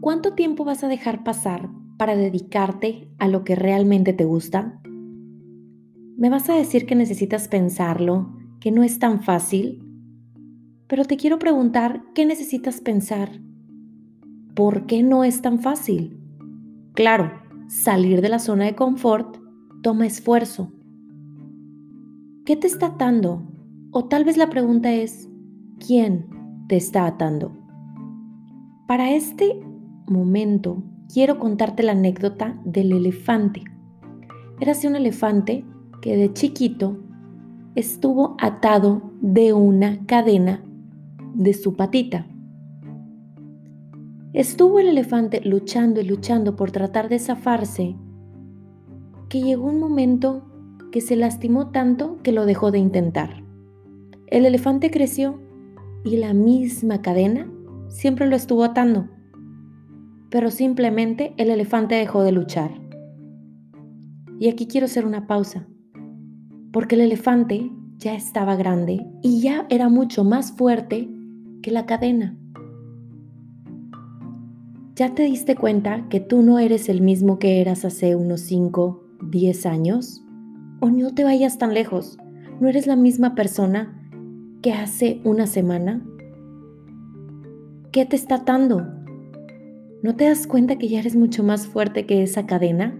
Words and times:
¿cuánto 0.00 0.34
tiempo 0.34 0.64
vas 0.64 0.82
a 0.82 0.88
dejar 0.88 1.22
pasar 1.24 1.68
para 1.98 2.16
dedicarte 2.16 3.10
a 3.18 3.28
lo 3.28 3.44
que 3.44 3.54
realmente 3.54 4.12
te 4.12 4.24
gusta? 4.24 4.80
Me 6.16 6.30
vas 6.30 6.48
a 6.48 6.54
decir 6.54 6.86
que 6.86 6.94
necesitas 6.94 7.48
pensarlo, 7.48 8.34
que 8.60 8.72
no 8.72 8.82
es 8.82 8.98
tan 8.98 9.22
fácil, 9.22 9.86
pero 10.86 11.04
te 11.04 11.16
quiero 11.16 11.38
preguntar, 11.38 12.02
¿qué 12.14 12.26
necesitas 12.26 12.80
pensar? 12.80 13.40
¿Por 14.54 14.86
qué 14.86 15.02
no 15.02 15.24
es 15.24 15.40
tan 15.40 15.60
fácil? 15.60 16.18
Claro, 16.94 17.30
salir 17.68 18.20
de 18.20 18.28
la 18.28 18.38
zona 18.38 18.64
de 18.64 18.74
confort 18.74 19.36
toma 19.82 20.06
esfuerzo. 20.06 20.72
¿Qué 22.44 22.56
te 22.56 22.66
está 22.66 22.86
atando? 22.86 23.46
O 23.92 24.06
tal 24.06 24.24
vez 24.24 24.36
la 24.36 24.50
pregunta 24.50 24.92
es, 24.92 25.28
¿quién 25.78 26.26
te 26.68 26.76
está 26.76 27.06
atando? 27.06 27.56
Para 28.88 29.12
este 29.12 29.69
momento 30.10 30.82
quiero 31.12 31.38
contarte 31.38 31.82
la 31.82 31.92
anécdota 31.92 32.60
del 32.64 32.92
elefante. 32.92 33.62
Érase 34.60 34.88
un 34.88 34.96
elefante 34.96 35.64
que 36.02 36.16
de 36.16 36.32
chiquito 36.32 36.98
estuvo 37.74 38.36
atado 38.38 39.12
de 39.20 39.52
una 39.52 40.04
cadena 40.06 40.62
de 41.34 41.54
su 41.54 41.76
patita. 41.76 42.26
Estuvo 44.32 44.78
el 44.78 44.88
elefante 44.88 45.40
luchando 45.42 46.00
y 46.00 46.04
luchando 46.04 46.56
por 46.56 46.70
tratar 46.70 47.08
de 47.08 47.18
zafarse, 47.18 47.96
que 49.28 49.40
llegó 49.40 49.66
un 49.66 49.80
momento 49.80 50.44
que 50.92 51.00
se 51.00 51.16
lastimó 51.16 51.68
tanto 51.70 52.18
que 52.22 52.32
lo 52.32 52.46
dejó 52.46 52.70
de 52.70 52.78
intentar. 52.78 53.44
El 54.26 54.46
elefante 54.46 54.90
creció 54.90 55.40
y 56.04 56.16
la 56.16 56.34
misma 56.34 57.00
cadena 57.02 57.50
siempre 57.88 58.26
lo 58.28 58.36
estuvo 58.36 58.64
atando, 58.64 59.08
pero 60.30 60.50
simplemente 60.50 61.34
el 61.36 61.50
elefante 61.50 61.96
dejó 61.96 62.22
de 62.22 62.32
luchar. 62.32 62.70
Y 64.38 64.48
aquí 64.48 64.66
quiero 64.66 64.86
hacer 64.86 65.04
una 65.04 65.26
pausa, 65.26 65.66
porque 66.72 66.94
el 66.94 67.02
elefante 67.02 67.70
ya 67.98 68.14
estaba 68.14 68.56
grande 68.56 69.04
y 69.22 69.42
ya 69.42 69.66
era 69.68 69.88
mucho 69.88 70.24
más 70.24 70.52
fuerte 70.52 71.10
que 71.62 71.70
la 71.70 71.84
cadena. 71.84 72.36
¿Ya 74.94 75.14
te 75.14 75.24
diste 75.24 75.56
cuenta 75.56 76.08
que 76.08 76.20
tú 76.20 76.42
no 76.42 76.58
eres 76.58 76.88
el 76.88 77.00
mismo 77.00 77.38
que 77.38 77.60
eras 77.60 77.84
hace 77.84 78.16
unos 78.16 78.40
5, 78.42 79.02
10 79.30 79.66
años? 79.66 80.22
O 80.80 80.90
no 80.90 81.14
te 81.14 81.24
vayas 81.24 81.58
tan 81.58 81.74
lejos, 81.74 82.18
no 82.60 82.68
eres 82.68 82.86
la 82.86 82.96
misma 82.96 83.34
persona 83.34 83.96
que 84.62 84.72
hace 84.72 85.20
una 85.24 85.46
semana. 85.46 86.02
¿Qué 87.92 88.06
te 88.06 88.16
está 88.16 88.36
atando? 88.36 88.99
¿No 90.02 90.16
te 90.16 90.24
das 90.24 90.46
cuenta 90.46 90.78
que 90.78 90.88
ya 90.88 90.98
eres 90.98 91.14
mucho 91.14 91.42
más 91.42 91.66
fuerte 91.66 92.06
que 92.06 92.22
esa 92.22 92.46
cadena? 92.46 92.98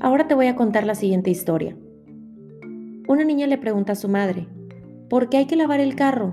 Ahora 0.00 0.26
te 0.26 0.34
voy 0.34 0.48
a 0.48 0.56
contar 0.56 0.84
la 0.84 0.96
siguiente 0.96 1.30
historia. 1.30 1.76
Una 3.06 3.22
niña 3.22 3.46
le 3.46 3.56
pregunta 3.56 3.92
a 3.92 3.96
su 3.96 4.08
madre, 4.08 4.48
¿por 5.08 5.28
qué 5.28 5.36
hay 5.36 5.46
que 5.46 5.54
lavar 5.54 5.78
el 5.78 5.94
carro? 5.94 6.32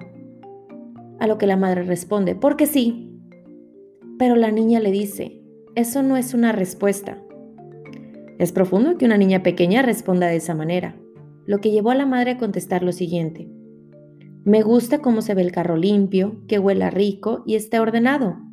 A 1.20 1.28
lo 1.28 1.38
que 1.38 1.46
la 1.46 1.58
madre 1.58 1.84
responde, 1.84 2.34
porque 2.34 2.66
sí. 2.66 3.12
Pero 4.18 4.36
la 4.36 4.50
niña 4.50 4.80
le 4.80 4.92
dice, 4.92 5.44
eso 5.76 6.02
no 6.02 6.18
es 6.18 6.34
una 6.34 6.52
respuesta. 6.52 7.22
Es 8.40 8.52
profundo 8.52 8.98
que 8.98 9.06
una 9.06 9.20
niña 9.20 9.44
pequeña 9.44 9.84
responda 9.84 10.26
de 10.26 10.38
esa 10.38 10.56
manera, 10.56 10.96
lo 11.46 11.60
que 11.60 11.70
llevó 11.70 11.92
a 11.92 11.96
la 11.96 12.08
madre 12.08 12.32
a 12.32 12.38
contestar 12.38 12.82
lo 12.82 12.92
siguiente. 12.92 13.48
Me 14.44 14.64
gusta 14.64 15.04
cómo 15.04 15.22
se 15.22 15.36
ve 15.36 15.44
el 15.44 15.52
carro 15.52 15.78
limpio, 15.78 16.42
que 16.48 16.58
huela 16.58 16.90
rico 16.90 17.44
y 17.46 17.54
esté 17.54 17.80
ordenado. 17.80 18.47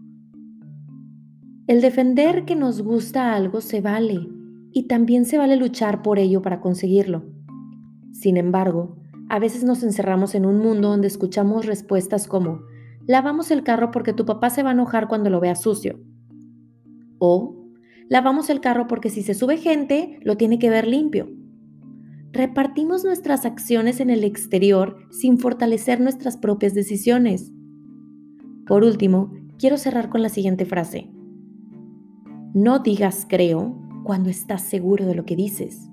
El 1.67 1.81
defender 1.81 2.45
que 2.45 2.57
nos 2.57 2.83
gusta 2.83 3.35
algo 3.35 3.63
se 3.63 3.81
vale 3.81 4.29
y 4.71 4.83
también 4.83 5.25
se 5.25 5.39
vale 5.39 5.57
luchar 5.57 6.03
por 6.03 6.19
ello 6.19 6.43
para 6.43 6.61
conseguirlo. 6.61 7.25
Sin 8.13 8.37
embargo, 8.37 8.99
a 9.31 9.39
veces 9.39 9.65
nos 9.65 9.83
encerramos 9.83 10.35
en 10.35 10.45
un 10.45 10.59
mundo 10.59 10.91
donde 10.91 11.07
escuchamos 11.07 11.65
respuestas 11.65 12.29
como, 12.29 12.61
lavamos 13.07 13.51
el 13.51 13.63
carro 13.63 13.91
porque 13.93 14.13
tu 14.13 14.27
papá 14.27 14.51
se 14.51 14.63
va 14.63 14.71
a 14.71 14.73
enojar 14.75 15.09
cuando 15.09 15.31
lo 15.31 15.41
vea 15.41 15.55
sucio. 15.55 15.99
O, 17.19 17.57
lavamos 18.11 18.51
el 18.51 18.61
carro 18.61 18.87
porque 18.87 19.09
si 19.09 19.23
se 19.23 19.33
sube 19.33 19.57
gente, 19.57 20.19
lo 20.23 20.37
tiene 20.37 20.59
que 20.59 20.69
ver 20.69 20.87
limpio. 20.87 21.31
Repartimos 22.31 23.05
nuestras 23.05 23.47
acciones 23.47 24.01
en 24.01 24.11
el 24.11 24.25
exterior 24.25 24.99
sin 25.11 25.39
fortalecer 25.39 25.99
nuestras 25.99 26.37
propias 26.37 26.75
decisiones. 26.75 27.55
Por 28.67 28.85
último, 28.85 29.33
quiero 29.59 29.79
cerrar 29.79 30.11
con 30.11 30.21
la 30.21 30.29
siguiente 30.29 30.67
frase. 30.67 31.09
No 32.55 32.79
digas 32.79 33.27
creo 33.29 33.75
cuando 34.05 34.31
estás 34.31 34.63
seguro 34.63 35.07
de 35.07 35.17
lo 35.17 35.25
que 35.25 35.35
dices. 35.35 35.91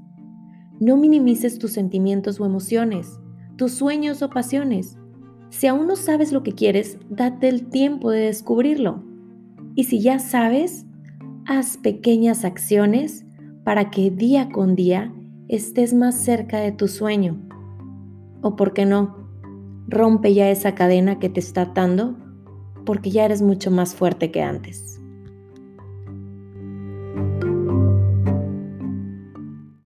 No 0.80 0.96
minimices 0.96 1.58
tus 1.58 1.72
sentimientos 1.72 2.40
o 2.40 2.46
emociones, 2.46 3.20
tus 3.56 3.72
sueños 3.72 4.22
o 4.22 4.30
pasiones. 4.30 5.00
Si 5.50 5.66
aún 5.66 5.88
no 5.88 5.96
sabes 5.96 6.32
lo 6.32 6.44
que 6.44 6.54
quieres, 6.54 7.00
date 7.10 7.50
el 7.50 7.68
tiempo 7.72 8.12
de 8.12 8.20
descubrirlo. 8.20 9.04
Y 9.74 9.86
si 9.86 10.02
ya 10.02 10.20
sabes, 10.20 10.86
haz 11.48 11.78
pequeñas 11.78 12.46
acciones 12.46 13.26
para 13.64 13.90
que 13.90 14.12
día 14.12 14.50
con 14.50 14.76
día 14.76 15.12
estés 15.48 15.96
más 15.96 16.14
cerca 16.14 16.60
de 16.60 16.72
tu 16.72 16.88
sueño. 16.88 17.42
O 18.44 18.56
por 18.56 18.74
qué 18.74 18.86
no, 18.86 19.16
rompe 19.88 20.36
ya 20.36 20.52
esa 20.52 20.76
cadena 20.76 21.18
que 21.18 21.30
te 21.30 21.40
está 21.40 21.64
atando 21.64 22.18
porque 22.86 23.10
ya 23.10 23.26
eres 23.26 23.42
mucho 23.42 23.72
más 23.72 23.96
fuerte 23.96 24.30
que 24.30 24.44
antes. 24.44 25.01